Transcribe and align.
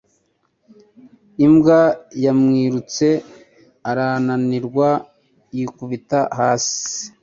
imbwa 1.45 1.79
Ya 2.23 2.31
mwirutse 2.39 3.07
arananirwa 3.89 4.89
yikubita 5.55 6.19
hasi 6.37 6.83